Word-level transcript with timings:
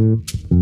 Mm-hmm. 0.00 0.59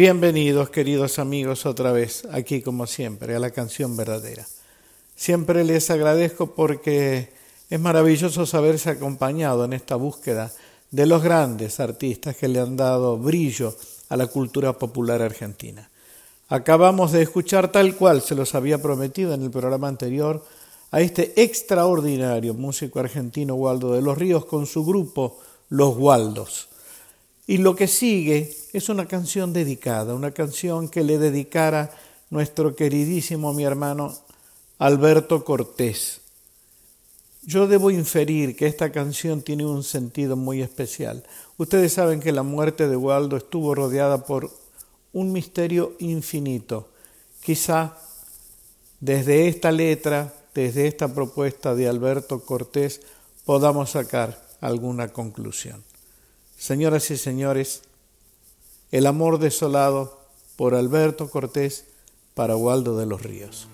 Bienvenidos 0.00 0.70
queridos 0.70 1.18
amigos 1.18 1.66
otra 1.66 1.92
vez 1.92 2.26
aquí 2.32 2.62
como 2.62 2.86
siempre 2.86 3.36
a 3.36 3.38
la 3.38 3.50
canción 3.50 3.98
verdadera. 3.98 4.46
Siempre 5.14 5.62
les 5.62 5.90
agradezco 5.90 6.54
porque 6.54 7.28
es 7.68 7.78
maravilloso 7.78 8.46
saberse 8.46 8.88
acompañado 8.88 9.62
en 9.66 9.74
esta 9.74 9.96
búsqueda 9.96 10.50
de 10.90 11.04
los 11.04 11.22
grandes 11.22 11.80
artistas 11.80 12.34
que 12.34 12.48
le 12.48 12.60
han 12.60 12.78
dado 12.78 13.18
brillo 13.18 13.76
a 14.08 14.16
la 14.16 14.26
cultura 14.28 14.72
popular 14.72 15.20
argentina. 15.20 15.90
Acabamos 16.48 17.12
de 17.12 17.20
escuchar 17.20 17.70
tal 17.70 17.94
cual 17.94 18.22
se 18.22 18.34
los 18.34 18.54
había 18.54 18.80
prometido 18.80 19.34
en 19.34 19.42
el 19.42 19.50
programa 19.50 19.88
anterior 19.88 20.42
a 20.92 21.02
este 21.02 21.42
extraordinario 21.42 22.54
músico 22.54 23.00
argentino 23.00 23.54
Waldo 23.54 23.92
de 23.92 24.00
los 24.00 24.16
Ríos 24.16 24.46
con 24.46 24.64
su 24.64 24.82
grupo 24.82 25.38
Los 25.68 25.94
Waldos. 25.98 26.69
Y 27.46 27.58
lo 27.58 27.74
que 27.74 27.88
sigue 27.88 28.54
es 28.72 28.88
una 28.88 29.06
canción 29.06 29.52
dedicada, 29.52 30.14
una 30.14 30.30
canción 30.30 30.88
que 30.88 31.02
le 31.02 31.18
dedicara 31.18 31.90
nuestro 32.30 32.76
queridísimo 32.76 33.52
mi 33.52 33.64
hermano 33.64 34.16
Alberto 34.78 35.44
Cortés. 35.44 36.20
Yo 37.42 37.66
debo 37.66 37.90
inferir 37.90 38.54
que 38.54 38.66
esta 38.66 38.92
canción 38.92 39.42
tiene 39.42 39.64
un 39.64 39.82
sentido 39.82 40.36
muy 40.36 40.62
especial. 40.62 41.24
Ustedes 41.56 41.92
saben 41.94 42.20
que 42.20 42.32
la 42.32 42.42
muerte 42.42 42.86
de 42.86 42.96
Waldo 42.96 43.36
estuvo 43.36 43.74
rodeada 43.74 44.24
por 44.24 44.50
un 45.12 45.32
misterio 45.32 45.94
infinito. 45.98 46.88
Quizá 47.42 47.96
desde 49.00 49.48
esta 49.48 49.72
letra, 49.72 50.32
desde 50.54 50.86
esta 50.86 51.12
propuesta 51.12 51.74
de 51.74 51.88
Alberto 51.88 52.44
Cortés, 52.44 53.00
podamos 53.44 53.90
sacar 53.90 54.40
alguna 54.60 55.08
conclusión. 55.08 55.89
Señoras 56.60 57.10
y 57.10 57.16
señores, 57.16 57.84
El 58.92 59.06
amor 59.06 59.38
desolado 59.38 60.20
por 60.56 60.74
Alberto 60.74 61.30
Cortés 61.30 61.86
para 62.34 62.54
Waldo 62.54 62.98
de 62.98 63.06
los 63.06 63.22
Ríos. 63.22 63.66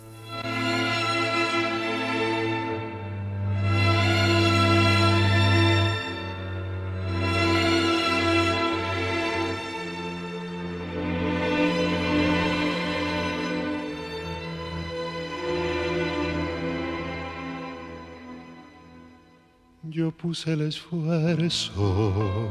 Yo 19.82 20.12
puse 20.12 20.52
el 20.52 20.60
esfuerzo 20.60 22.50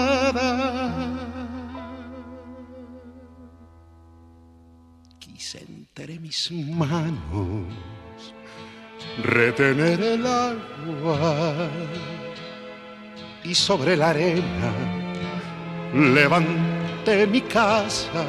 Quise 5.41 5.65
entre 5.67 6.19
mis 6.19 6.51
manos 6.51 7.65
retener 9.23 9.99
el 9.99 10.23
agua 10.23 11.67
y 13.43 13.55
sobre 13.55 13.97
la 13.97 14.11
arena 14.11 14.71
levanté 15.95 17.25
mi 17.25 17.41
casa. 17.41 18.23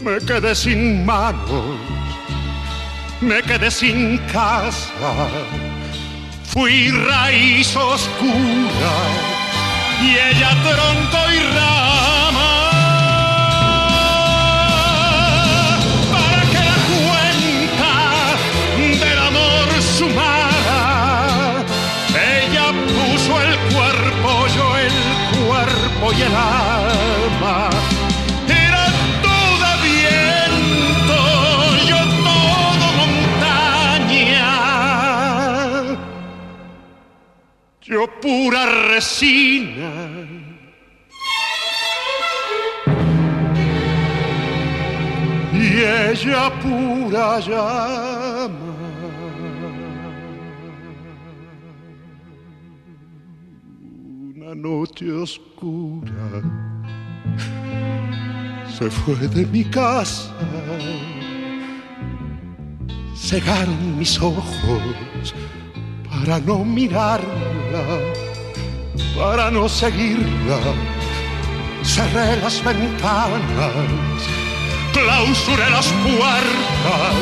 Me 0.00 0.16
quedé 0.20 0.54
sin 0.54 1.04
manos, 1.04 1.76
me 3.20 3.42
quedé 3.42 3.70
sin 3.70 4.16
casa 4.32 5.28
Fui 6.44 6.90
raíz 6.92 7.76
oscura 7.76 8.96
y 10.00 10.10
ella 10.28 10.50
tronco 10.64 11.20
y 11.30 11.40
rama. 11.54 12.43
Yo 37.86 38.06
pura 38.20 38.64
resina. 38.88 39.92
Y 45.52 45.80
ella 46.10 46.50
pura 46.62 47.40
llama. 47.40 48.74
Una 54.34 54.54
noche 54.54 55.12
oscura 55.12 56.42
se 58.78 58.90
fue 58.90 59.14
de 59.28 59.44
mi 59.46 59.64
casa. 59.64 60.32
Cegaron 63.14 63.98
mis 63.98 64.20
ojos 64.20 65.34
para 66.08 66.38
no 66.40 66.64
para 69.16 69.50
no 69.50 69.68
seguirla. 69.68 70.58
Cerré 71.82 72.36
las 72.40 72.62
ventanas, 72.64 74.20
clausuré 74.92 75.70
las 75.70 75.86
puertas 76.02 77.16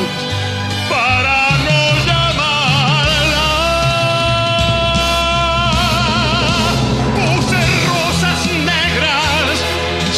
para 0.89 1.49
no 1.65 1.81
llamarla. 2.07 3.49
Puse 7.15 7.61
rosas 7.91 8.41
negras 8.71 9.55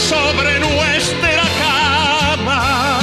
sobre 0.09 0.59
nuestra 0.59 1.43
cama, 1.63 2.99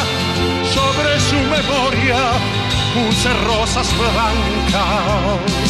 sobre 0.74 1.20
su 1.20 1.36
memoria 1.36 2.22
puse 2.94 3.32
rosas 3.46 3.88
blancas 3.96 5.61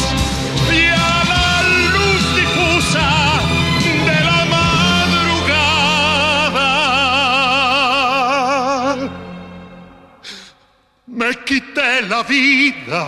me 11.23 11.33
quité 11.45 12.01
la 12.09 12.21
vida 12.23 13.03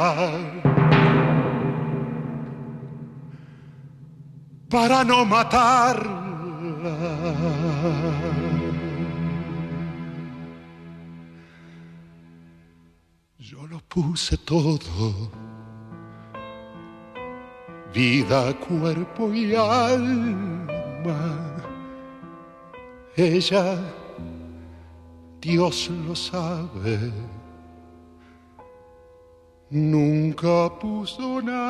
para 4.70 5.04
no 5.04 5.26
matarla. 5.26 6.96
Yo 13.38 13.68
lo 13.68 13.80
puse 13.94 14.38
todo 14.38 15.32
vida, 17.96 18.54
cuerpo 18.68 19.34
y 19.34 19.56
alma. 19.56 21.22
Ella, 23.16 23.80
Dios 25.40 25.90
lo 26.06 26.14
sabe, 26.14 27.14
nunca 29.70 30.70
puso 30.80 31.42
nada. 31.42 31.66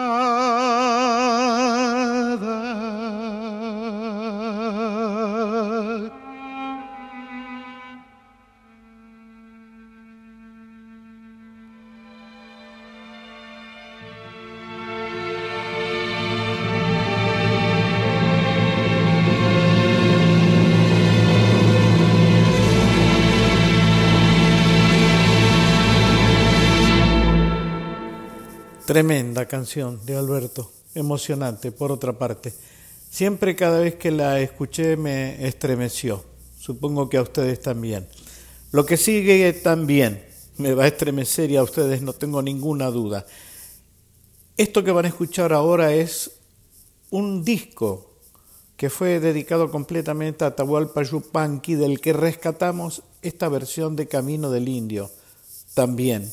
Tremenda 28.85 29.47
canción 29.47 29.99
de 30.05 30.15
Alberto, 30.15 30.71
emocionante 30.93 31.71
por 31.71 31.91
otra 31.91 32.13
parte. 32.13 32.53
Siempre 33.09 33.55
cada 33.55 33.79
vez 33.79 33.95
que 33.95 34.11
la 34.11 34.39
escuché 34.39 34.95
me 34.95 35.47
estremeció, 35.47 36.23
supongo 36.59 37.09
que 37.09 37.17
a 37.17 37.23
ustedes 37.23 37.59
también. 37.63 38.07
Lo 38.71 38.85
que 38.85 38.95
sigue 38.95 39.51
también 39.53 40.23
me 40.57 40.75
va 40.75 40.83
a 40.83 40.87
estremecer 40.87 41.49
y 41.49 41.55
a 41.55 41.63
ustedes 41.63 42.03
no 42.03 42.13
tengo 42.13 42.43
ninguna 42.43 42.91
duda. 42.91 43.25
Esto 44.55 44.83
que 44.83 44.91
van 44.91 45.05
a 45.05 45.07
escuchar 45.07 45.51
ahora 45.51 45.91
es 45.91 46.29
un 47.09 47.43
disco 47.43 48.11
que 48.77 48.91
fue 48.91 49.19
dedicado 49.19 49.71
completamente 49.71 50.43
a 50.43 50.49
Atahualpa 50.49 51.01
Yupanqui, 51.01 51.73
del 51.73 51.99
que 51.99 52.13
rescatamos 52.13 53.01
esta 53.23 53.49
versión 53.49 53.95
de 53.95 54.07
Camino 54.07 54.51
del 54.51 54.69
Indio, 54.69 55.09
también 55.73 56.31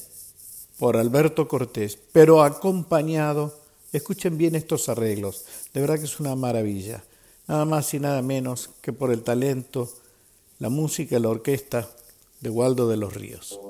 por 0.83 0.97
Alberto 0.97 1.47
Cortés, 1.47 1.97
pero 2.11 2.43
acompañado, 2.43 3.55
escuchen 3.93 4.37
bien 4.37 4.57
estos 4.57 4.89
arreglos, 4.89 5.45
de 5.73 5.81
verdad 5.81 5.97
que 6.01 6.07
es 6.07 6.19
una 6.19 6.35
maravilla, 6.35 7.05
nada 7.47 7.65
más 7.65 7.95
y 7.95 8.01
nada 8.01 8.21
menos 8.21 8.69
que 8.81 8.93
por 8.93 9.13
el 9.13 9.23
talento, 9.23 9.89
la 10.59 10.71
música 10.71 11.17
y 11.17 11.21
la 11.21 11.29
orquesta 11.29 11.89
de 12.41 12.51
Waldo 12.51 12.89
de 12.89 12.97
los 12.97 13.15
Ríos. 13.15 13.61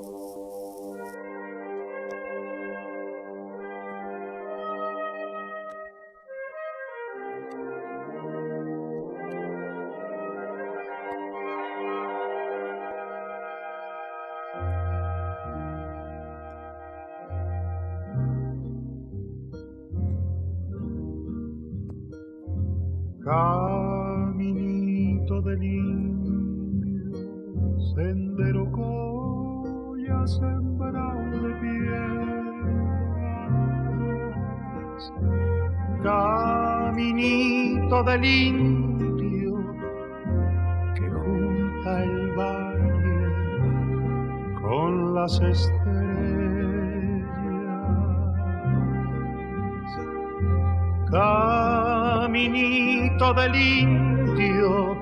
Caminito 53.03 53.35
del 53.35 53.57
indio 53.57 54.97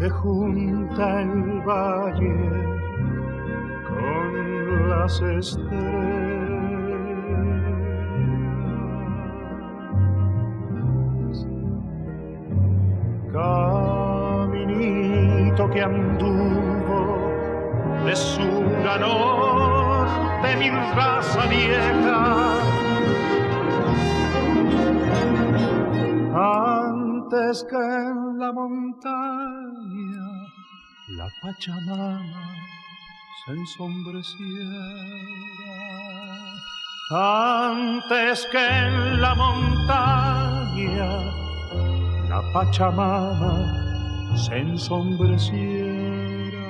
que 0.00 0.10
junta 0.10 1.20
el 1.20 1.60
valle 1.62 2.34
con 3.86 4.88
las 4.88 5.22
estrellas. 5.22 5.70
Caminito 13.32 14.82
que 15.70 15.82
anduvo 15.82 17.30
de 18.04 18.16
sur 18.16 18.88
a 18.88 18.98
norte 18.98 20.56
mi 20.58 20.70
raza 20.70 21.46
vieja. 21.46 22.83
Antes 27.34 27.64
que 27.64 27.74
en 27.74 28.38
la 28.38 28.52
montaña 28.52 30.28
la 31.08 31.28
Pachamama 31.42 32.54
se 33.44 33.52
ensombreciera. 33.52 34.84
Antes 37.10 38.46
que 38.52 38.64
en 38.64 39.20
la 39.20 39.34
montaña 39.34 41.10
la 42.28 42.40
Pachamama 42.52 44.36
se 44.36 44.58
ensombreciera. 44.58 46.62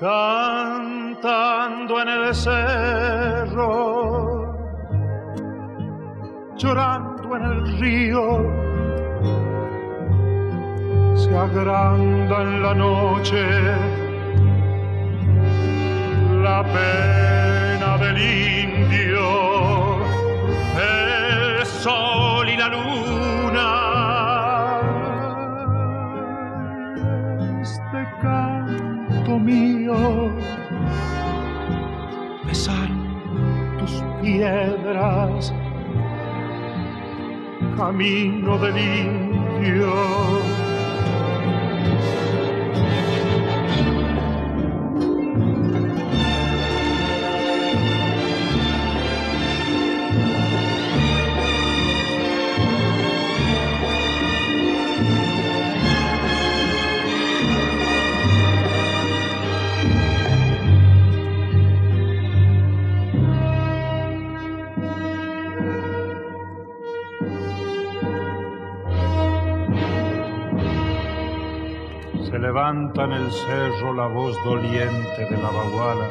Cantando 0.00 2.00
en 2.00 2.08
el 2.08 2.34
cerro, 2.34 4.41
llorando 6.62 7.36
en 7.36 7.42
el 7.42 7.78
río, 7.80 8.24
se 11.16 11.36
agranda 11.36 12.42
en 12.42 12.62
la 12.62 12.72
noche 12.72 13.44
la 16.40 16.62
pena 16.62 17.98
del 17.98 18.16
indio, 18.16 19.26
el 20.78 21.66
sol 21.66 22.48
y 22.48 22.56
la 22.56 22.68
luna. 22.68 23.68
Este 27.60 28.06
canto 28.22 29.36
mío, 29.36 30.30
besar 32.46 32.88
tus 33.80 34.04
piedras, 34.20 35.52
camino 37.76 38.58
del 38.58 38.76
indio. 38.76 39.92
En 73.00 73.12
el 73.12 73.32
cerro 73.32 73.94
la 73.94 74.06
voz 74.06 74.36
doliente 74.44 75.24
de 75.24 75.36
la 75.38 75.50
baguala 75.50 76.08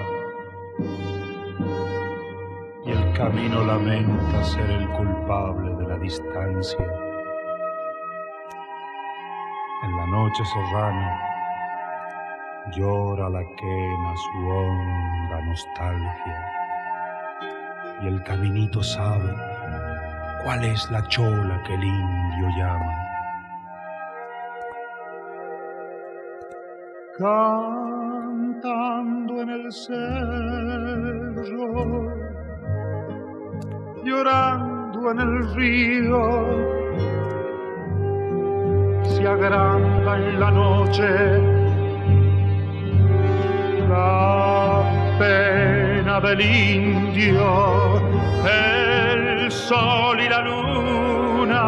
y 2.83 2.89
el 2.89 3.13
camino 3.13 3.63
lamenta 3.63 4.43
ser 4.43 4.67
el 4.69 4.89
culpable 4.89 5.75
de 5.75 5.87
la 5.87 5.97
distancia. 5.99 6.85
En 9.83 9.95
la 9.95 10.07
noche 10.07 10.43
serrana 10.45 11.21
llora 12.75 13.29
la 13.29 13.43
quena 13.43 14.15
su 14.15 14.49
honda 14.49 15.41
nostalgia 15.45 16.51
y 18.01 18.07
el 18.07 18.23
caminito 18.23 18.81
sabe 18.81 19.31
cuál 20.43 20.65
es 20.65 20.89
la 20.89 21.07
chola 21.09 21.61
que 21.63 21.75
el 21.75 21.83
indio 21.83 22.49
llama. 22.57 23.10
Cantando 27.21 28.63
en 29.43 29.49
el 29.49 29.71
cerro, 29.71 31.31
llorando 34.03 35.11
en 35.11 35.19
el 35.19 35.53
río, 35.53 36.23
se 39.03 39.27
agranda 39.27 40.17
en 40.17 40.39
la 40.39 40.49
noche 40.49 41.09
la 43.87 44.83
pena 45.19 46.19
del 46.21 46.41
indio, 46.41 48.01
el 48.45 49.51
sol 49.51 50.19
y 50.19 50.27
la 50.27 50.41
luna. 50.41 51.63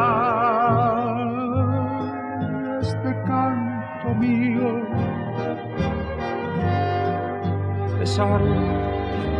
Este 2.82 3.12
canto 3.28 4.16
mío 4.16 4.83
besar 8.04 8.42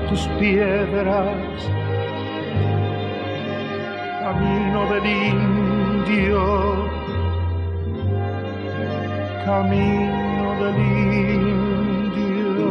tus 0.08 0.26
piedras, 0.40 1.70
camino 4.22 4.82
del 4.94 5.06
indio, 5.06 6.40
camino 9.44 10.48
del 10.62 10.78
indio, 10.96 12.70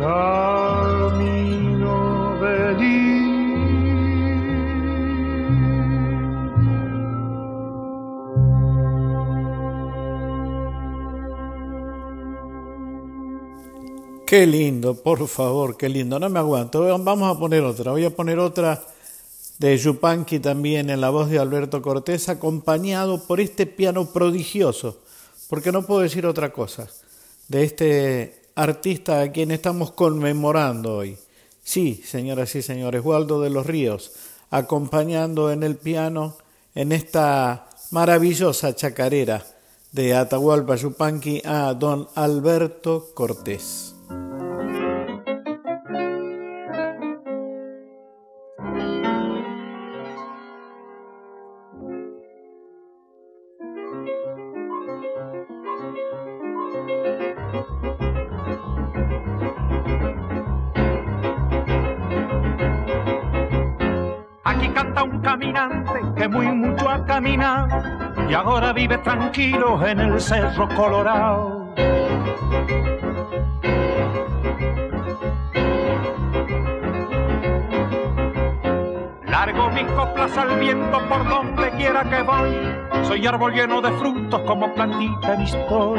camino 0.00 0.59
Qué 14.30 14.46
lindo, 14.46 14.94
por 14.94 15.26
favor, 15.26 15.76
qué 15.76 15.88
lindo. 15.88 16.20
No 16.20 16.28
me 16.28 16.38
aguanto. 16.38 16.82
Vamos 17.00 17.36
a 17.36 17.36
poner 17.36 17.64
otra. 17.64 17.90
Voy 17.90 18.04
a 18.04 18.14
poner 18.14 18.38
otra 18.38 18.80
de 19.58 19.76
Yupanqui 19.76 20.38
también 20.38 20.88
en 20.88 21.00
la 21.00 21.10
voz 21.10 21.28
de 21.28 21.40
Alberto 21.40 21.82
Cortés, 21.82 22.28
acompañado 22.28 23.26
por 23.26 23.40
este 23.40 23.66
piano 23.66 24.12
prodigioso, 24.12 25.00
porque 25.48 25.72
no 25.72 25.84
puedo 25.84 26.02
decir 26.02 26.26
otra 26.26 26.52
cosa, 26.52 26.86
de 27.48 27.64
este 27.64 28.42
artista 28.54 29.20
a 29.20 29.32
quien 29.32 29.50
estamos 29.50 29.90
conmemorando 29.90 30.98
hoy. 30.98 31.18
Sí, 31.64 32.00
señoras 32.06 32.54
y 32.54 32.62
señores, 32.62 33.04
Waldo 33.04 33.40
de 33.40 33.50
los 33.50 33.66
Ríos, 33.66 34.12
acompañando 34.50 35.50
en 35.50 35.64
el 35.64 35.74
piano 35.74 36.36
en 36.76 36.92
esta 36.92 37.66
maravillosa 37.90 38.76
chacarera 38.76 39.44
de 39.90 40.14
Atahualpa 40.14 40.76
Yupanqui 40.76 41.42
a 41.44 41.74
don 41.74 42.08
Alberto 42.14 43.08
Cortés. 43.12 43.89
y 68.28 68.34
ahora 68.34 68.72
vive 68.74 68.98
tranquilo 68.98 69.86
en 69.86 69.98
el 69.98 70.20
Cerro 70.20 70.68
Colorado. 70.68 71.74
Largo 79.26 79.70
mis 79.70 79.84
coplas 79.92 80.36
al 80.36 80.60
viento 80.60 80.98
por 81.08 81.28
donde 81.28 81.70
quiera 81.78 82.04
que 82.04 82.22
voy, 82.22 83.04
soy 83.04 83.26
árbol 83.26 83.54
lleno 83.54 83.80
de 83.80 83.90
frutos 83.92 84.42
como 84.42 84.74
plantita 84.74 85.34
en 85.34 85.40
Ispol. 85.40 85.98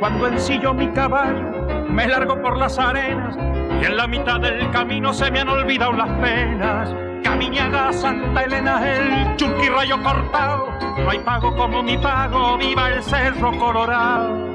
Cuando 0.00 0.26
ensillo 0.26 0.72
mi 0.72 0.88
caballo, 0.88 1.61
me 1.92 2.06
largo 2.06 2.40
por 2.40 2.56
las 2.56 2.78
arenas 2.78 3.36
y 3.80 3.84
en 3.84 3.96
la 3.96 4.06
mitad 4.06 4.40
del 4.40 4.70
camino 4.70 5.12
se 5.12 5.30
me 5.30 5.40
han 5.40 5.48
olvidado 5.48 5.92
las 5.92 6.08
penas. 6.20 6.94
Camiñaga, 7.22 7.92
Santa 7.92 8.42
Elena, 8.42 8.80
el 8.96 9.36
churquirrayo 9.36 10.02
cortado. 10.02 10.68
No 10.98 11.10
hay 11.10 11.18
pago 11.20 11.54
como 11.54 11.82
mi 11.82 11.96
pago, 11.98 12.56
viva 12.58 12.88
el 12.90 13.02
cerro 13.02 13.56
colorado. 13.58 14.51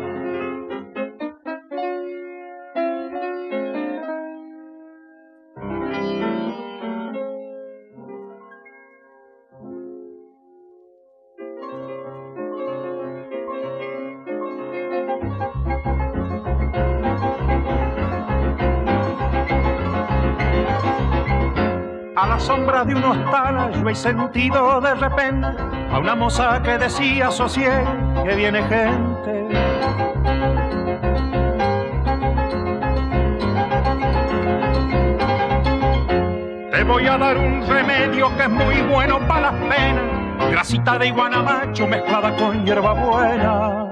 De 22.86 22.94
unos 22.94 23.32
talas 23.32 23.76
yo 23.76 23.90
he 23.90 23.96
sentido 23.96 24.80
de 24.82 24.94
repente 24.96 25.48
a 25.92 26.00
una 26.00 26.16
moza 26.16 26.62
que 26.62 26.78
decía 26.78 27.32
sosieg 27.32 27.84
que 28.24 28.36
viene 28.36 28.62
gente. 28.64 29.48
Te 36.72 36.84
voy 36.84 37.08
a 37.08 37.18
dar 37.18 37.38
un 37.38 37.66
remedio 37.68 38.36
que 38.38 38.44
es 38.44 38.50
muy 38.50 38.82
bueno 38.84 39.20
para 39.28 39.52
las 39.52 39.54
penas, 39.54 40.52
grasita 40.52 41.00
de 41.00 41.08
iguana 41.08 41.42
macho 41.42 41.88
mezclada 41.88 42.36
con 42.36 42.64
hierbabuena. 42.64 43.87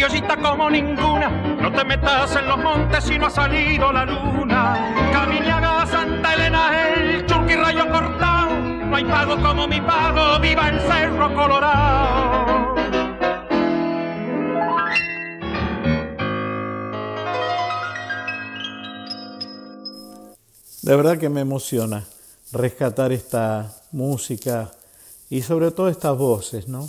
Criollita 0.00 0.36
como 0.40 0.70
ninguna. 0.70 1.28
No 1.60 1.70
te 1.72 1.84
metas 1.84 2.34
en 2.34 2.48
los 2.48 2.56
montes 2.58 3.04
si 3.04 3.18
no 3.18 3.26
ha 3.26 3.30
salido 3.30 3.92
la 3.92 4.06
luna. 4.06 4.94
Camiñaga, 5.12 5.86
Santa 5.86 6.34
Elena, 6.34 6.94
el 6.94 7.26
rayo 7.28 7.86
cortado. 7.90 8.58
No 8.86 8.96
hay 8.96 9.04
pago 9.04 9.36
como 9.42 9.68
mi 9.68 9.78
pago, 9.82 10.40
viva 10.40 10.70
el 10.70 10.80
cerro 10.80 11.34
colorado. 11.34 12.74
De 20.82 20.96
verdad 20.96 21.18
que 21.18 21.28
me 21.28 21.42
emociona 21.42 22.04
rescatar 22.52 23.12
esta 23.12 23.70
música 23.92 24.70
y 25.28 25.42
sobre 25.42 25.70
todo 25.72 25.88
estas 25.88 26.16
voces, 26.16 26.68
¿no? 26.68 26.88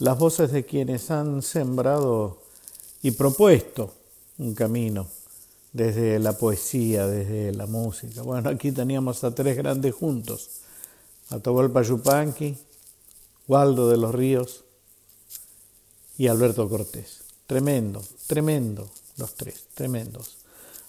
Las 0.00 0.18
voces 0.18 0.50
de 0.50 0.64
quienes 0.64 1.10
han 1.10 1.42
sembrado 1.42 2.38
y 3.02 3.10
propuesto 3.12 3.92
un 4.38 4.54
camino 4.54 5.06
desde 5.74 6.18
la 6.18 6.32
poesía, 6.32 7.06
desde 7.06 7.52
la 7.52 7.66
música. 7.66 8.22
Bueno, 8.22 8.48
aquí 8.48 8.72
teníamos 8.72 9.22
a 9.24 9.34
tres 9.34 9.56
grandes 9.58 9.94
juntos, 9.94 10.62
Atahualpa 11.28 11.82
Yupanqui, 11.82 12.56
Waldo 13.46 13.90
de 13.90 13.98
los 13.98 14.14
Ríos 14.14 14.64
y 16.16 16.28
Alberto 16.28 16.66
Cortés. 16.68 17.20
Tremendo, 17.46 18.02
tremendo, 18.26 18.88
los 19.18 19.34
tres, 19.34 19.66
tremendos. 19.74 20.38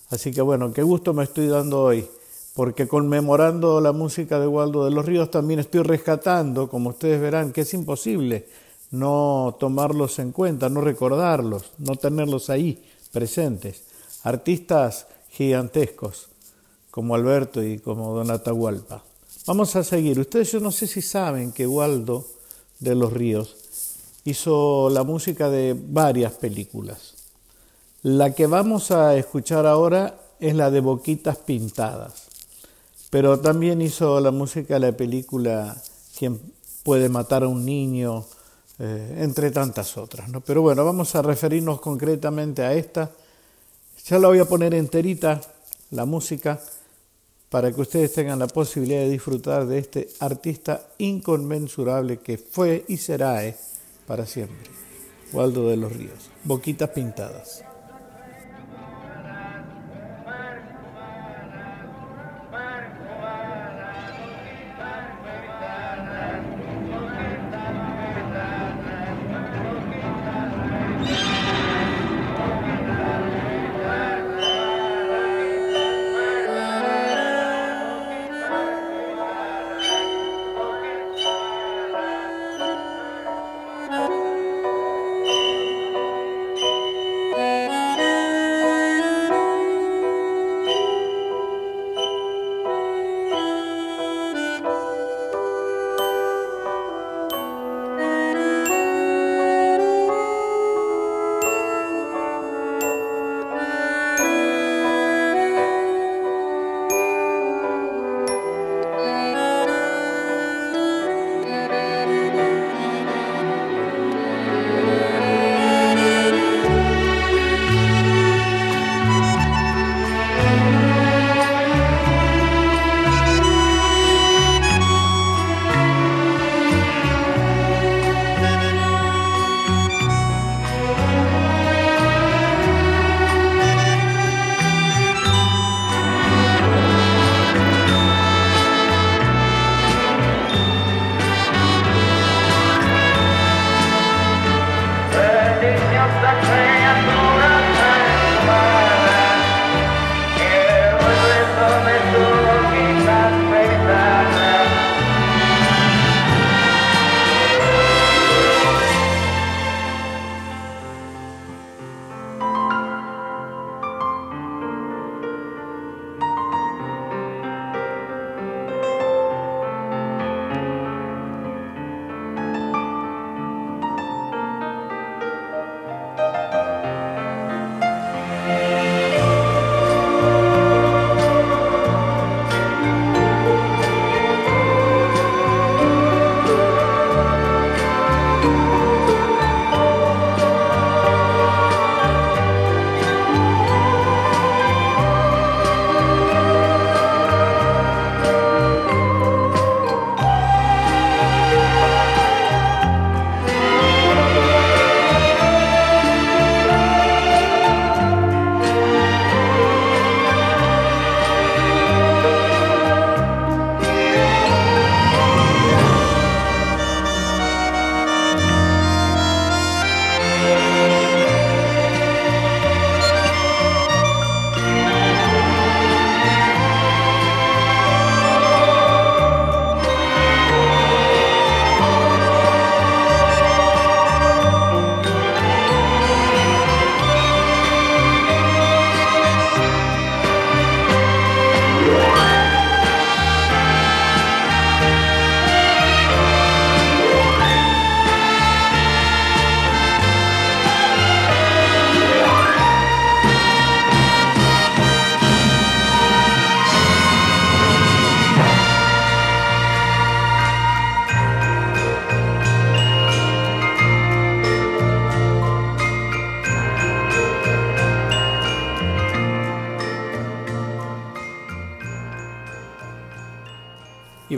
Así 0.10 0.32
que 0.32 0.42
bueno, 0.42 0.72
qué 0.72 0.84
gusto 0.84 1.14
me 1.14 1.26
estoy 1.26 1.48
dando 1.48 1.84
hoy, 1.84 2.08
porque 2.54 2.88
conmemorando 2.88 3.82
la 3.82 3.92
música 3.92 4.40
de 4.40 4.48
Waldo 4.48 4.86
de 4.86 4.92
los 4.92 5.06
Ríos 5.06 5.30
también 5.30 5.60
estoy 5.60 5.84
rescatando, 5.84 6.70
como 6.70 6.92
ustedes 6.92 7.20
verán, 7.20 7.52
que 7.52 7.62
es 7.62 7.74
imposible 7.74 8.48
no 8.92 9.56
tomarlos 9.60 10.20
en 10.20 10.32
cuenta, 10.32 10.70
no 10.70 10.82
recordarlos, 10.82 11.72
no 11.78 11.96
tenerlos 11.96 12.50
ahí 12.50 12.84
presentes. 13.12 13.84
Artistas 14.24 15.08
gigantescos 15.30 16.28
como 16.92 17.16
Alberto 17.16 17.64
y 17.64 17.80
como 17.80 18.14
Don 18.14 18.30
Atahualpa. 18.30 19.04
Vamos 19.48 19.76
a 19.76 19.84
seguir. 19.84 20.20
Ustedes 20.20 20.52
yo 20.52 20.60
no 20.60 20.72
sé 20.72 20.88
si 20.88 21.02
saben 21.02 21.52
que 21.52 21.66
Waldo 21.66 22.28
de 22.80 22.96
los 22.96 23.14
Ríos 23.14 23.56
hizo 24.26 24.90
la 24.90 25.04
música 25.04 25.50
de 25.50 25.76
varias 25.76 26.34
películas. 26.34 27.16
La 28.04 28.34
que 28.36 28.46
vamos 28.48 28.92
a 28.92 29.16
escuchar 29.16 29.66
ahora 29.66 30.20
es 30.40 30.56
la 30.56 30.70
de 30.70 30.80
Boquitas 30.80 31.38
Pintadas, 31.38 32.28
pero 33.10 33.40
también 33.40 33.82
hizo 33.82 34.20
la 34.20 34.32
música 34.32 34.76
de 34.76 34.80
la 34.80 34.92
película 34.92 35.78
Quien 36.18 36.40
puede 36.84 37.10
matar 37.10 37.44
a 37.44 37.48
un 37.48 37.64
niño, 37.64 38.26
eh, 38.84 39.18
entre 39.20 39.52
tantas 39.52 39.96
otras. 39.96 40.28
¿no? 40.30 40.42
Pero 40.42 40.64
bueno, 40.64 40.84
vamos 40.84 41.14
a 41.14 41.22
referirnos 41.22 41.80
concretamente 41.80 42.64
a 42.64 42.74
esta. 42.74 43.12
Ya 44.08 44.18
la 44.18 44.28
voy 44.28 44.40
a 44.40 44.46
poner 44.46 44.74
enterita, 44.74 45.40
la 45.92 46.06
música, 46.06 46.60
para 47.50 47.72
que 47.72 47.82
ustedes 47.82 48.12
tengan 48.12 48.40
la 48.40 48.48
posibilidad 48.48 49.02
de 49.02 49.10
disfrutar 49.10 49.68
de 49.68 49.78
este 49.78 50.10
artista 50.20 50.88
inconmensurable 50.98 52.18
que 52.18 52.40
fue 52.40 52.84
y 52.88 52.98
será 52.98 53.46
eh, 53.46 53.56
para 54.08 54.26
siempre. 54.26 54.72
Waldo 55.32 55.70
de 55.70 55.78
los 55.78 55.96
Ríos. 55.96 56.32
Boquitas 56.44 56.90
pintadas. 56.90 57.64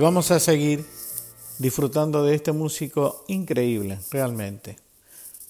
Vamos 0.04 0.30
a 0.32 0.40
seguir 0.42 0.84
disfrutando 1.60 2.26
de 2.26 2.36
este 2.36 2.52
músico 2.52 3.24
increíble, 3.30 4.00
realmente. 4.12 4.76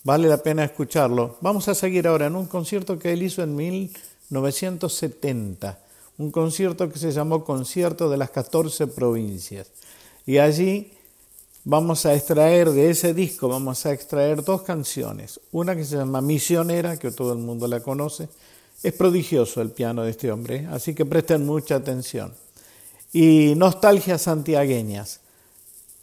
Vale 0.03 0.27
la 0.27 0.37
pena 0.37 0.63
escucharlo. 0.63 1.37
Vamos 1.41 1.67
a 1.69 1.73
seguir 1.73 2.07
ahora 2.07 2.27
en 2.27 2.35
un 2.35 2.45
concierto 2.45 2.99
que 2.99 3.13
él 3.13 3.23
hizo 3.23 3.41
en 3.41 3.55
1970, 3.55 5.79
un 6.19 6.29
concierto 6.29 6.87
que 6.87 6.99
se 6.99 7.11
llamó 7.11 7.43
Concierto 7.43 8.11
de 8.11 8.17
las 8.17 8.29
14 8.29 8.85
Provincias. 8.85 9.71
Y 10.27 10.37
allí 10.37 10.91
vamos 11.63 12.05
a 12.05 12.13
extraer 12.13 12.69
de 12.69 12.91
ese 12.91 13.15
disco, 13.15 13.47
vamos 13.47 13.83
a 13.87 13.91
extraer 13.91 14.43
dos 14.43 14.61
canciones. 14.61 15.39
Una 15.51 15.75
que 15.75 15.83
se 15.83 15.95
llama 15.95 16.21
Misionera, 16.21 16.97
que 16.97 17.09
todo 17.09 17.33
el 17.33 17.39
mundo 17.39 17.67
la 17.67 17.79
conoce. 17.79 18.29
Es 18.83 18.93
prodigioso 18.93 19.63
el 19.63 19.71
piano 19.71 20.03
de 20.03 20.11
este 20.11 20.31
hombre, 20.31 20.67
así 20.69 20.93
que 20.93 21.05
presten 21.05 21.43
mucha 21.43 21.73
atención. 21.73 22.42
Y 23.13 23.53
Nostalgias 23.55 24.23
Santiagueñas. 24.23 25.19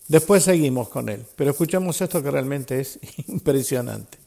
Después 0.08 0.44
seguimos 0.44 0.88
con 0.88 1.08
él, 1.08 1.24
pero 1.36 1.50
escuchemos 1.50 2.00
esto 2.00 2.22
que 2.22 2.30
realmente 2.30 2.80
es 2.80 2.98
impresionante. 3.28 4.19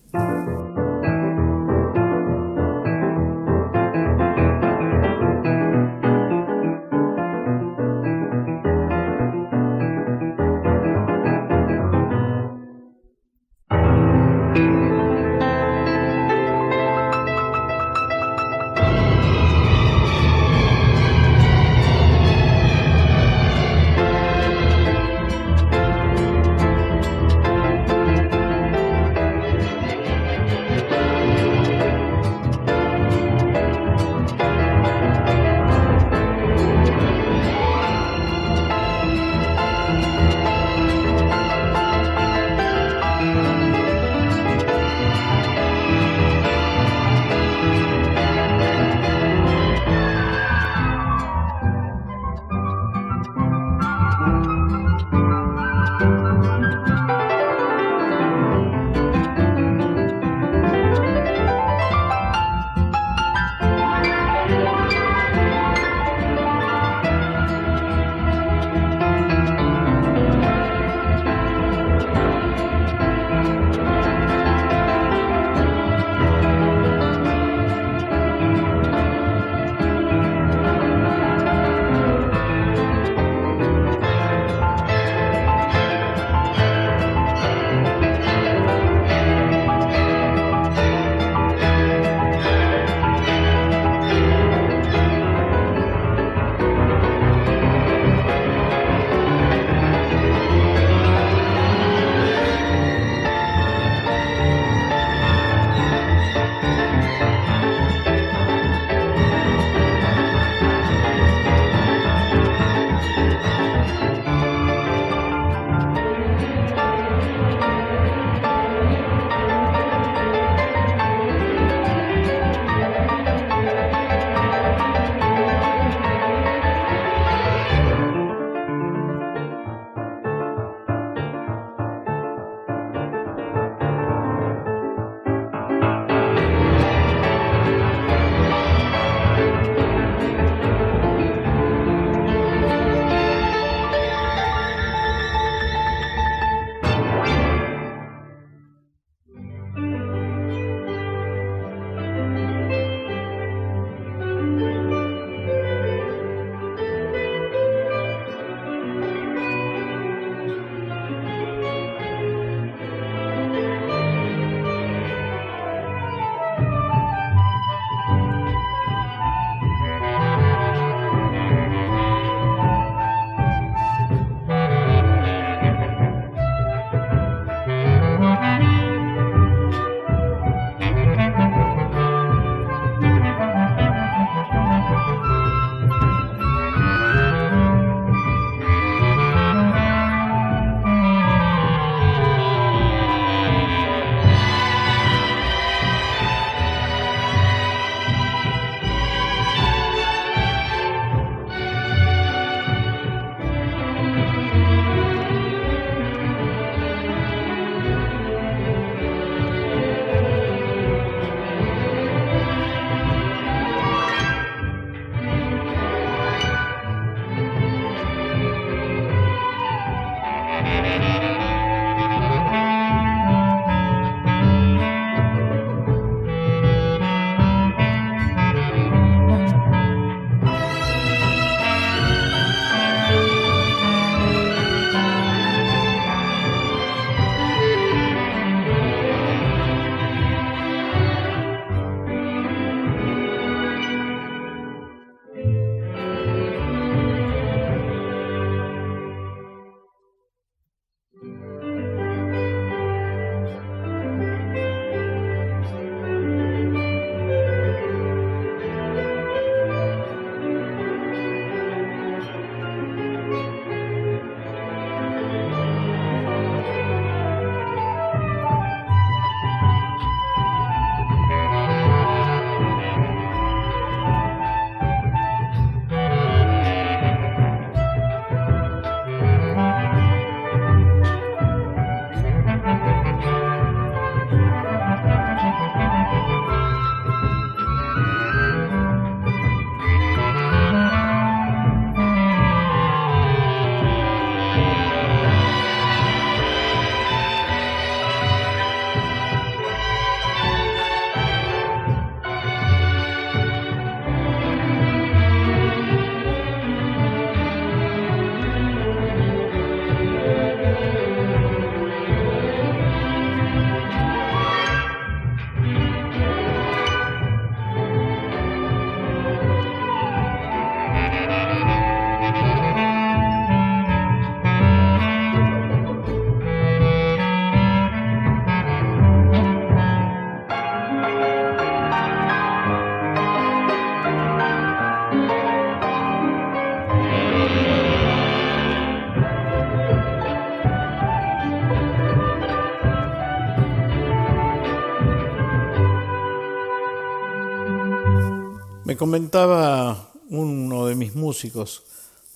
Comentaba 349.03 350.13
uno 350.29 350.85
de 350.85 350.95
mis 350.95 351.13
músicos, 351.13 351.83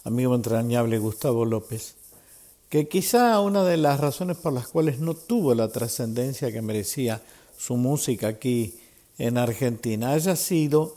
amigo 0.03 0.35
entrañable 0.35 0.97
Gustavo 0.97 1.45
López, 1.45 1.95
que 2.67 2.89
quizá 2.89 3.39
una 3.39 3.63
de 3.63 3.77
las 3.77 4.01
razones 4.01 4.35
por 4.35 4.51
las 4.51 4.67
cuales 4.67 4.99
no 4.99 5.13
tuvo 5.13 5.55
la 5.55 5.69
trascendencia 5.69 6.51
que 6.51 6.61
merecía 6.61 7.21
su 7.57 7.77
música 7.77 8.27
aquí 8.27 8.75
en 9.17 9.37
Argentina 9.37 10.11
haya 10.11 10.35
sido 10.35 10.93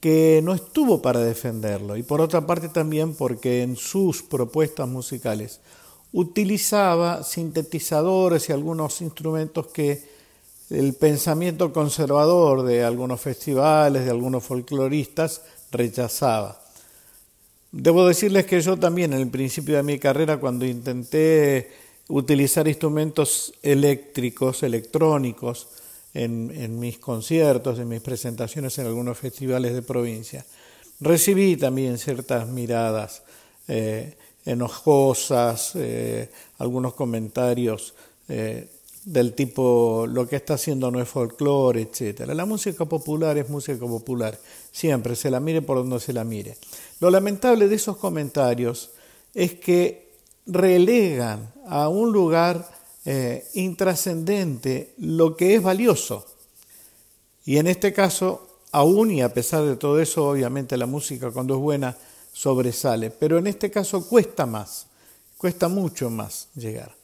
que 0.00 0.42
no 0.44 0.52
estuvo 0.52 1.00
para 1.00 1.20
defenderlo. 1.20 1.96
Y 1.96 2.02
por 2.02 2.20
otra 2.20 2.46
parte 2.46 2.68
también 2.68 3.14
porque 3.14 3.62
en 3.62 3.76
sus 3.76 4.22
propuestas 4.22 4.86
musicales 4.86 5.60
utilizaba 6.12 7.22
sintetizadores 7.22 8.50
y 8.50 8.52
algunos 8.52 9.00
instrumentos 9.00 9.68
que 9.68 10.13
el 10.70 10.94
pensamiento 10.94 11.72
conservador 11.72 12.64
de 12.64 12.84
algunos 12.84 13.20
festivales, 13.20 14.04
de 14.04 14.10
algunos 14.10 14.44
folcloristas, 14.44 15.42
rechazaba. 15.70 16.60
Debo 17.70 18.06
decirles 18.06 18.46
que 18.46 18.60
yo 18.60 18.76
también 18.76 19.12
en 19.12 19.20
el 19.20 19.28
principio 19.28 19.76
de 19.76 19.82
mi 19.82 19.98
carrera, 19.98 20.38
cuando 20.38 20.64
intenté 20.64 21.72
utilizar 22.08 22.68
instrumentos 22.68 23.52
eléctricos, 23.62 24.62
electrónicos, 24.62 25.68
en, 26.14 26.78
mis 26.78 26.98
conciertos, 26.98 27.78
en 27.78 27.88
mis 27.88 28.00
presentaciones 28.00 28.78
en 28.78 28.86
algunos 28.86 29.18
festivales 29.18 29.74
de 29.74 29.82
provincia, 29.82 30.46
recibí 31.00 31.56
también 31.56 31.98
ciertas 31.98 32.46
miradas 32.48 33.22
eh, 33.66 34.16
enojosas, 34.44 35.72
eh, 35.74 36.30
algunos 36.58 36.94
comentarios 36.94 37.94
eh, 38.28 38.68
del 39.04 39.34
tipo 39.34 40.06
lo 40.08 40.26
que 40.26 40.36
está 40.36 40.54
haciendo 40.54 40.90
no 40.90 41.00
es 41.00 41.08
folclore, 41.08 41.82
etcétera. 41.82 42.34
La 42.34 42.46
música 42.46 42.84
popular 42.86 43.36
es 43.36 43.48
música 43.48 43.86
popular, 43.86 44.38
siempre, 44.72 45.14
se 45.14 45.30
la 45.30 45.40
mire 45.40 45.62
por 45.62 45.78
donde 45.78 46.00
se 46.00 46.12
la 46.12 46.24
mire. 46.24 46.56
Lo 47.00 47.10
lamentable 47.10 47.68
de 47.68 47.74
esos 47.74 47.96
comentarios 47.96 48.90
es 49.34 49.54
que 49.54 50.12
relegan 50.46 51.52
a 51.66 51.88
un 51.88 52.12
lugar 52.12 52.70
eh, 53.04 53.46
intrascendente 53.54 54.94
lo 54.98 55.36
que 55.36 55.54
es 55.54 55.62
valioso. 55.62 56.26
Y 57.44 57.58
en 57.58 57.66
este 57.66 57.92
caso, 57.92 58.60
aún 58.72 59.10
y 59.10 59.20
a 59.20 59.32
pesar 59.32 59.64
de 59.64 59.76
todo 59.76 60.00
eso, 60.00 60.26
obviamente 60.28 60.76
la 60.76 60.86
música 60.86 61.30
cuando 61.30 61.54
es 61.54 61.60
buena 61.60 61.96
sobresale, 62.32 63.10
pero 63.10 63.38
en 63.38 63.46
este 63.46 63.70
caso 63.70 64.08
cuesta 64.08 64.46
más, 64.46 64.86
cuesta 65.36 65.68
mucho 65.68 66.08
más 66.08 66.48
llegar. 66.54 67.03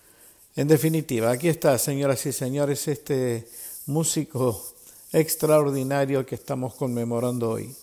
En 0.60 0.68
definitiva, 0.68 1.30
aquí 1.30 1.48
está, 1.48 1.78
señoras 1.78 2.26
y 2.26 2.32
señores, 2.32 2.86
este 2.86 3.48
músico 3.86 4.62
extraordinario 5.10 6.26
que 6.26 6.34
estamos 6.34 6.74
conmemorando 6.74 7.48
hoy, 7.48 7.74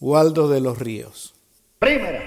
Waldo 0.00 0.48
de 0.48 0.60
los 0.60 0.80
Ríos. 0.80 1.36
Primera. 1.78 2.20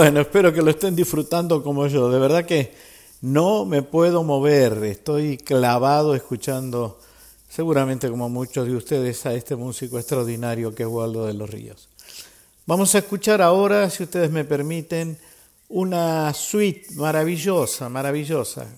Bueno, 0.00 0.20
espero 0.20 0.52
que 0.52 0.62
lo 0.62 0.70
estén 0.70 0.94
disfrutando 0.94 1.60
como 1.60 1.88
yo. 1.88 2.08
De 2.08 2.20
verdad 2.20 2.44
que 2.44 2.72
no 3.20 3.64
me 3.64 3.82
puedo 3.82 4.22
mover. 4.22 4.84
Estoy 4.84 5.38
clavado 5.38 6.14
escuchando, 6.14 7.00
seguramente 7.48 8.08
como 8.08 8.28
muchos 8.28 8.68
de 8.68 8.76
ustedes, 8.76 9.26
a 9.26 9.34
este 9.34 9.56
músico 9.56 9.98
extraordinario 9.98 10.72
que 10.72 10.84
es 10.84 10.88
Waldo 10.88 11.26
de 11.26 11.34
los 11.34 11.50
Ríos. 11.50 11.88
Vamos 12.64 12.94
a 12.94 12.98
escuchar 12.98 13.42
ahora, 13.42 13.90
si 13.90 14.04
ustedes 14.04 14.30
me 14.30 14.44
permiten, 14.44 15.18
una 15.68 16.32
suite 16.32 16.94
maravillosa, 16.94 17.88
maravillosa. 17.88 18.68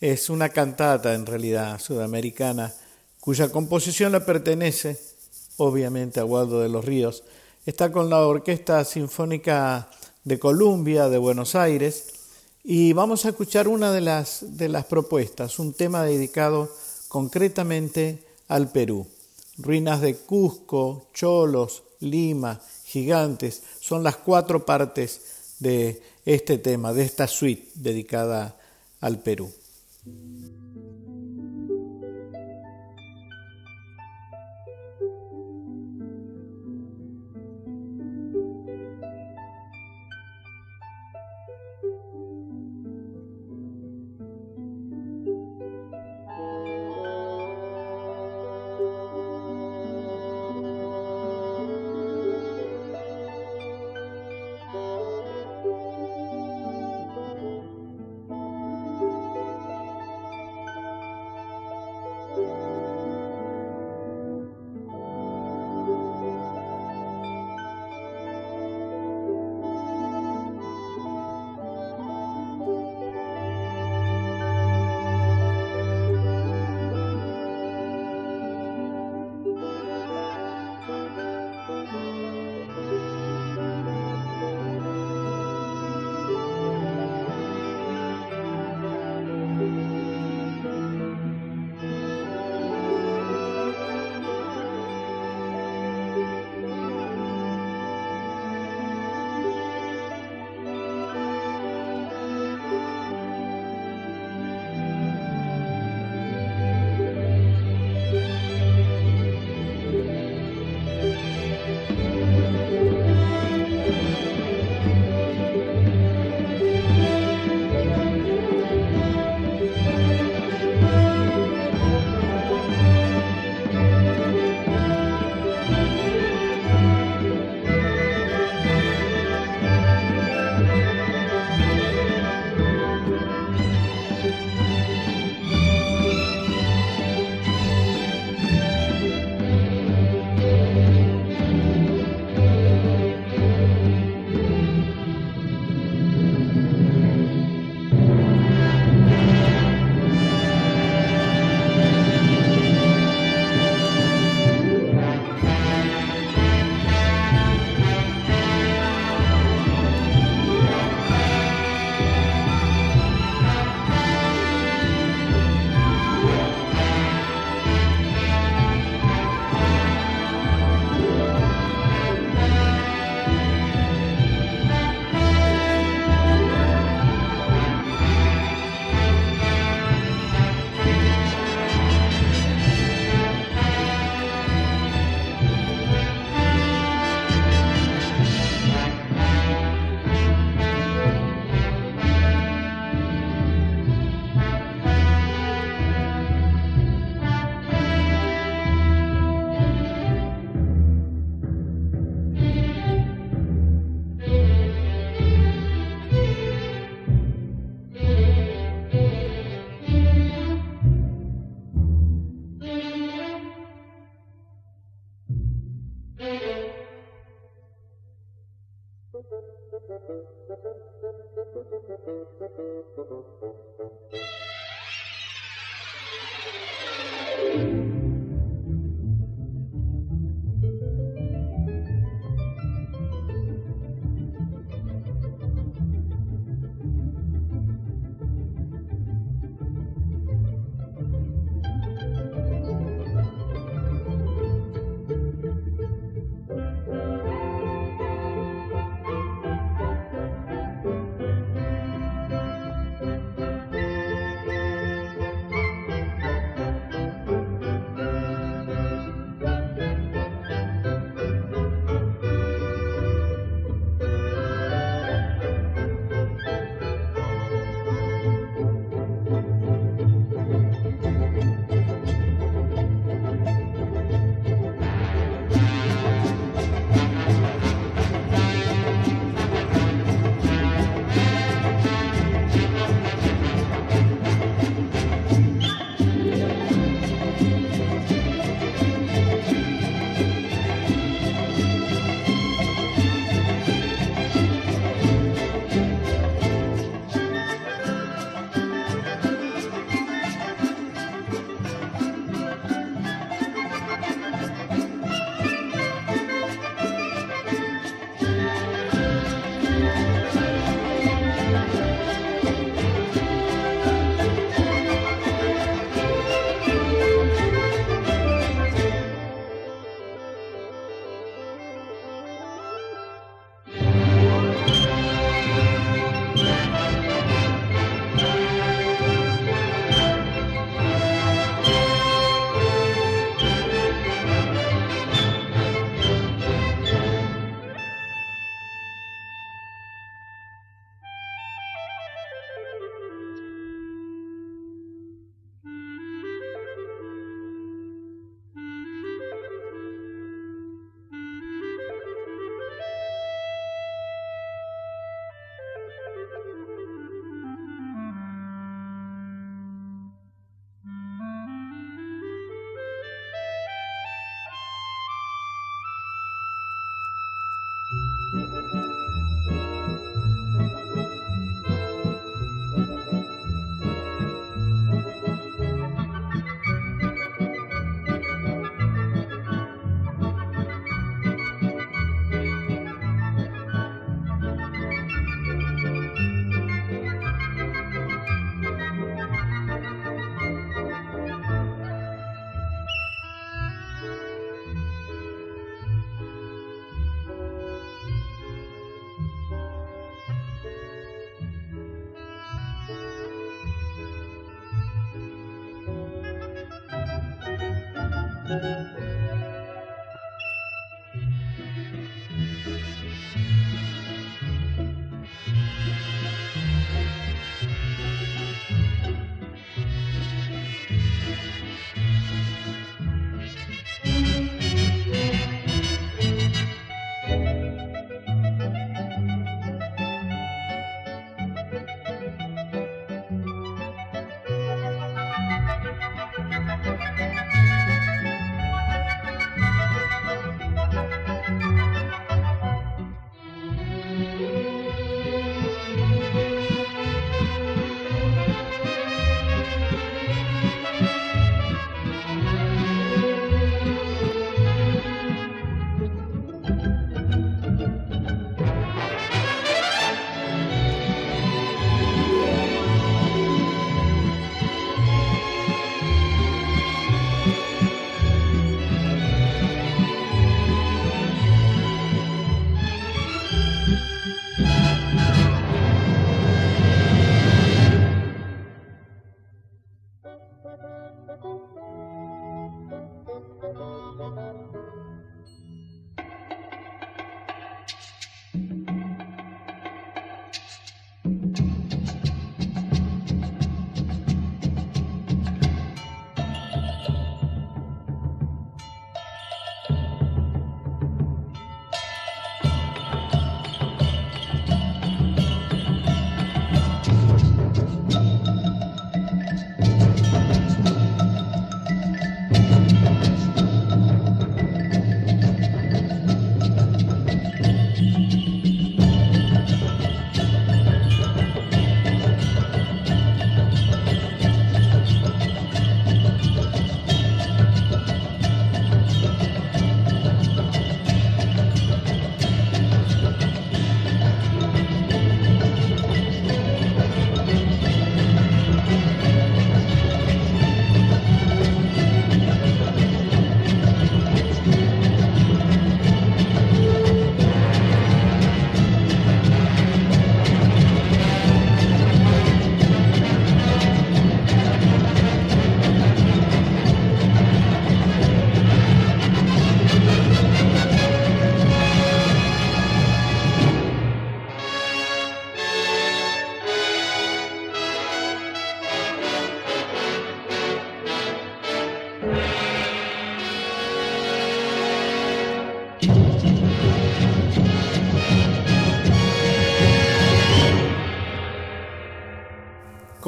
Es 0.00 0.30
una 0.30 0.48
cantata 0.48 1.12
en 1.12 1.26
realidad 1.26 1.78
sudamericana 1.78 2.72
cuya 3.20 3.50
composición 3.50 4.10
le 4.10 4.20
pertenece, 4.22 4.98
obviamente, 5.58 6.18
a 6.18 6.24
Waldo 6.24 6.60
de 6.60 6.70
los 6.70 6.82
Ríos. 6.82 7.24
Está 7.66 7.92
con 7.92 8.08
la 8.08 8.26
Orquesta 8.26 8.82
Sinfónica 8.84 9.90
de 10.26 10.40
Columbia 10.40 11.08
de 11.08 11.18
Buenos 11.18 11.54
Aires 11.54 12.06
y 12.64 12.92
vamos 12.92 13.24
a 13.24 13.28
escuchar 13.28 13.68
una 13.68 13.92
de 13.92 14.00
las, 14.00 14.58
de 14.58 14.68
las 14.68 14.84
propuestas, 14.84 15.60
un 15.60 15.72
tema 15.72 16.02
dedicado 16.02 16.68
concretamente 17.06 18.24
al 18.48 18.72
Perú. 18.72 19.06
Ruinas 19.56 20.00
de 20.00 20.16
Cusco, 20.16 21.06
Cholos, 21.14 21.84
Lima, 22.00 22.60
Gigantes, 22.84 23.62
son 23.78 24.02
las 24.02 24.16
cuatro 24.16 24.66
partes 24.66 25.20
de 25.60 26.02
este 26.24 26.58
tema, 26.58 26.92
de 26.92 27.04
esta 27.04 27.28
suite 27.28 27.68
dedicada 27.76 28.58
al 29.00 29.20
Perú. 29.20 29.52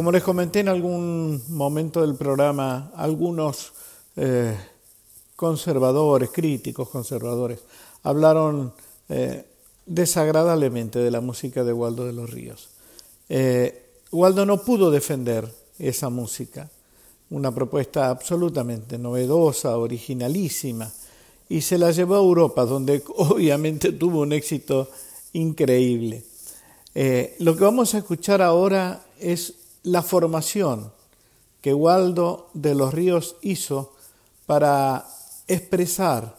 Como 0.09 0.16
les 0.16 0.24
comenté 0.24 0.61
en 0.61 0.68
algún 0.68 1.42
momento 1.48 2.00
del 2.00 2.14
programa, 2.14 2.92
algunos 2.96 3.74
eh, 4.16 4.56
conservadores, 5.36 6.30
críticos 6.30 6.88
conservadores, 6.88 7.59
hablaron 8.04 8.72
eh, 9.11 9.44
desagradablemente 9.84 10.98
de 10.98 11.11
la 11.11 11.20
música 11.20 11.62
de 11.62 11.74
Waldo 11.74 12.06
de 12.06 12.14
los 12.14 12.30
Ríos. 12.30 12.70
Eh, 13.28 13.90
Waldo 14.11 14.46
no 14.46 14.62
pudo 14.62 14.90
defender 14.90 15.46
esa 15.78 16.09
música, 16.09 16.70
una 17.28 17.54
propuesta 17.54 18.09
absolutamente 18.09 18.96
novedosa, 18.96 19.76
originalísima, 19.76 20.90
y 21.50 21.61
se 21.61 21.76
la 21.76 21.90
llevó 21.90 22.14
a 22.14 22.20
Europa, 22.20 22.64
donde 22.64 23.02
obviamente 23.16 23.92
tuvo 23.92 24.20
un 24.20 24.32
éxito 24.32 24.88
increíble. 25.34 26.24
lo 27.40 27.54
que 27.54 27.62
vamos 27.62 27.92
a 27.92 27.98
escuchar 27.98 28.40
ahora 28.40 29.04
es 29.20 29.57
la 29.83 30.03
formación 30.03 30.93
que 31.61 31.74
Waldo 31.74 32.51
de 32.55 32.74
los 32.74 32.95
Ríos 32.95 33.37
hizo 33.43 33.95
para 34.47 35.07
expresar 35.47 36.37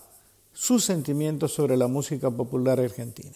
sus 0.53 0.83
sentimientos 0.83 1.53
sobre 1.53 1.77
la 1.77 1.87
música 1.87 2.29
popular 2.29 2.79
argentina. 2.79 3.35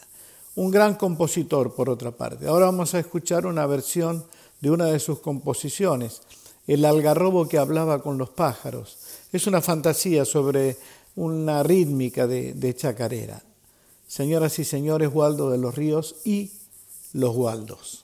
Un 0.56 0.72
gran 0.72 0.96
compositor, 0.96 1.74
por 1.74 1.90
otra 1.90 2.12
parte. 2.12 2.48
Ahora 2.48 2.66
vamos 2.66 2.94
a 2.94 3.00
escuchar 3.00 3.46
una 3.46 3.66
versión 3.66 4.26
de 4.62 4.72
una 4.72 4.86
de 4.86 5.00
sus 5.00 5.20
composiciones, 5.20 6.22
El 6.66 6.86
algarrobo 6.86 7.50
que 7.50 7.58
hablaba 7.58 8.02
con 8.02 8.18
los 8.18 8.30
pájaros. 8.30 8.98
Es 9.34 9.48
una 9.48 9.62
fantasía 9.62 10.24
sobre 10.24 10.78
una 11.16 11.62
rítmica 11.62 12.26
de, 12.26 12.54
de 12.54 12.76
chacarera. 12.76 13.44
Señoras 14.08 14.60
y 14.60 14.64
señores, 14.64 15.10
Waldo 15.12 15.50
de 15.50 15.58
los 15.58 15.76
Ríos 15.76 16.16
y 16.24 16.52
los 17.12 17.36
Waldos. 17.36 18.03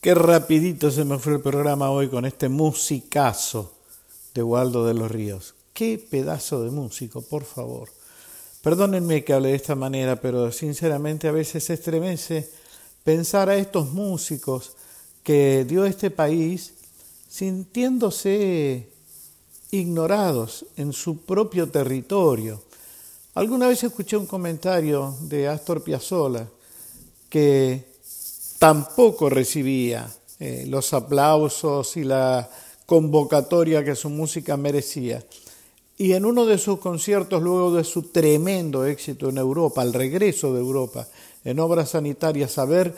Qué 0.00 0.14
rapidito 0.14 0.92
se 0.92 1.04
me 1.04 1.18
fue 1.18 1.34
el 1.34 1.40
programa 1.40 1.90
hoy 1.90 2.08
con 2.08 2.24
este 2.24 2.48
musicazo 2.48 3.72
de 4.32 4.44
Waldo 4.44 4.86
de 4.86 4.94
los 4.94 5.10
Ríos. 5.10 5.56
Qué 5.72 5.98
pedazo 5.98 6.62
de 6.62 6.70
músico, 6.70 7.20
por 7.22 7.42
favor. 7.42 7.88
Perdónenme 8.62 9.24
que 9.24 9.32
hable 9.32 9.48
de 9.48 9.56
esta 9.56 9.74
manera, 9.74 10.20
pero 10.20 10.52
sinceramente 10.52 11.26
a 11.26 11.32
veces 11.32 11.68
estremece 11.68 12.48
pensar 13.02 13.48
a 13.48 13.56
estos 13.56 13.92
músicos 13.92 14.76
que 15.24 15.64
dio 15.64 15.84
este 15.84 16.12
país 16.12 16.74
sintiéndose 17.28 18.88
ignorados 19.72 20.64
en 20.76 20.92
su 20.92 21.22
propio 21.22 21.68
territorio. 21.68 22.62
Alguna 23.34 23.66
vez 23.66 23.82
escuché 23.82 24.16
un 24.16 24.26
comentario 24.26 25.16
de 25.22 25.48
Astor 25.48 25.82
Piazzolla 25.82 26.46
que 27.28 27.87
tampoco 28.58 29.30
recibía 29.30 30.08
eh, 30.40 30.64
los 30.68 30.92
aplausos 30.92 31.96
y 31.96 32.04
la 32.04 32.48
convocatoria 32.86 33.84
que 33.84 33.94
su 33.94 34.10
música 34.10 34.56
merecía. 34.56 35.24
Y 35.96 36.12
en 36.12 36.24
uno 36.24 36.46
de 36.46 36.58
sus 36.58 36.78
conciertos, 36.78 37.42
luego 37.42 37.74
de 37.74 37.84
su 37.84 38.02
tremendo 38.02 38.86
éxito 38.86 39.28
en 39.28 39.38
Europa, 39.38 39.82
al 39.82 39.92
regreso 39.92 40.52
de 40.54 40.60
Europa, 40.60 41.08
en 41.44 41.58
obras 41.58 41.90
sanitarias, 41.90 42.56
a 42.58 42.64
ver, 42.64 42.94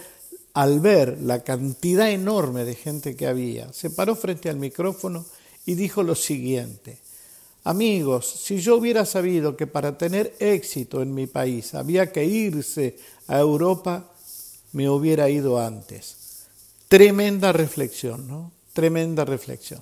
al 0.53 0.81
ver 0.81 1.19
la 1.23 1.43
cantidad 1.43 2.11
enorme 2.11 2.65
de 2.65 2.75
gente 2.75 3.17
que 3.17 3.27
había, 3.27 3.73
se 3.73 3.91
paró 3.91 4.17
frente 4.17 4.51
al 4.51 4.57
micrófono 4.57 5.25
y 5.65 5.75
dijo 5.75 6.03
lo 6.03 6.15
siguiente, 6.15 6.99
amigos, 7.65 8.27
si 8.27 8.61
yo 8.61 8.77
hubiera 8.77 9.07
sabido 9.07 9.57
que 9.57 9.67
para 9.67 9.97
tener 9.97 10.35
éxito 10.39 11.01
en 11.01 11.15
mi 11.15 11.27
país 11.27 11.75
había 11.75 12.13
que 12.13 12.25
irse 12.25 12.99
a 13.29 13.39
Europa, 13.39 14.11
me 14.73 14.89
hubiera 14.89 15.29
ido 15.29 15.59
antes. 15.59 16.47
Tremenda 16.89 17.53
reflexión, 17.53 18.27
¿no? 18.27 18.53
Tremenda 18.73 19.25
reflexión. 19.25 19.81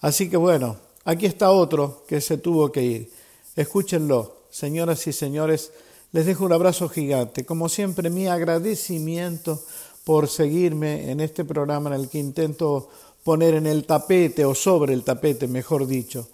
Así 0.00 0.28
que 0.28 0.36
bueno, 0.36 0.76
aquí 1.04 1.26
está 1.26 1.50
otro 1.50 2.04
que 2.06 2.20
se 2.20 2.38
tuvo 2.38 2.70
que 2.70 2.82
ir. 2.82 3.12
Escúchenlo, 3.56 4.36
señoras 4.50 5.06
y 5.06 5.12
señores, 5.12 5.72
les 6.12 6.26
dejo 6.26 6.44
un 6.44 6.52
abrazo 6.52 6.88
gigante. 6.88 7.44
Como 7.44 7.68
siempre, 7.68 8.10
mi 8.10 8.26
agradecimiento 8.26 9.62
por 10.04 10.28
seguirme 10.28 11.10
en 11.10 11.20
este 11.20 11.44
programa 11.44 11.90
en 11.90 12.00
el 12.00 12.08
que 12.08 12.18
intento 12.18 12.90
poner 13.22 13.54
en 13.54 13.66
el 13.66 13.86
tapete 13.86 14.44
o 14.44 14.54
sobre 14.54 14.92
el 14.92 15.02
tapete, 15.02 15.48
mejor 15.48 15.86
dicho, 15.86 16.28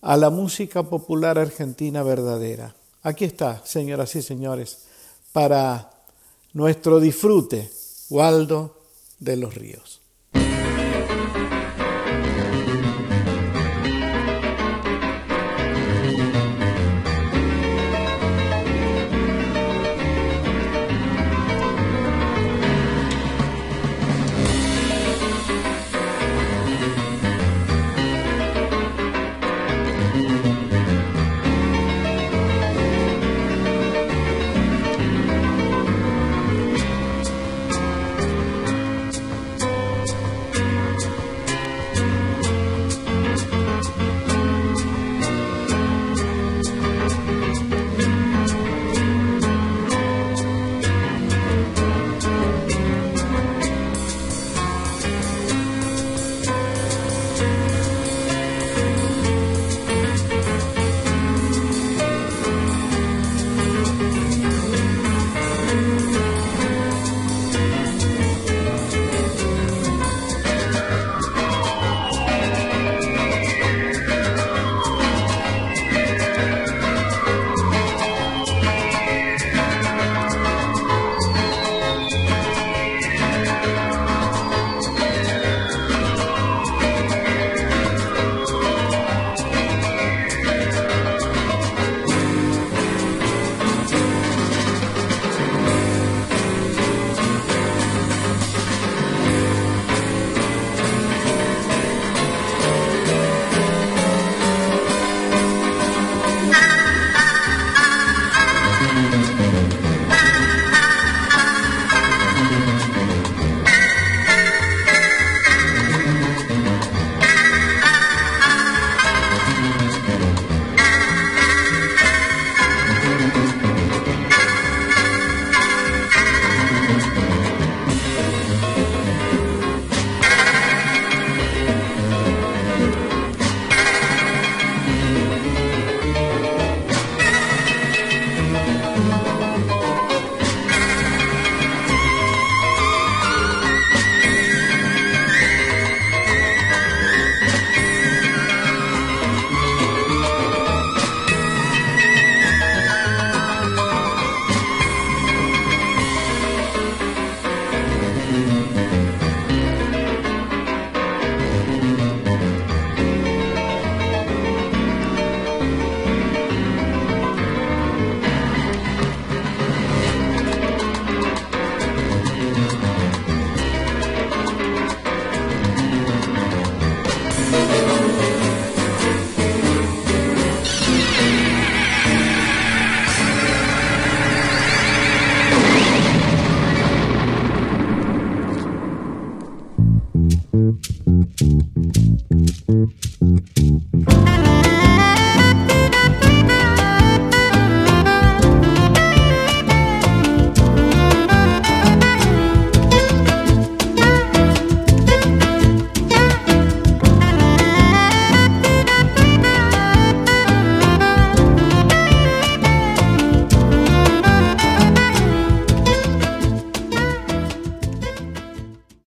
a 0.00 0.16
la 0.16 0.30
música 0.30 0.84
popular 0.84 1.38
argentina 1.38 2.02
verdadera. 2.02 2.74
Aquí 3.02 3.24
está, 3.24 3.60
señoras 3.66 4.14
y 4.14 4.22
señores, 4.22 4.84
para 5.32 5.90
nuestro 6.54 7.00
disfrute, 7.00 7.70
Waldo 8.08 8.80
de 9.18 9.36
los 9.36 9.54
Ríos. 9.54 10.00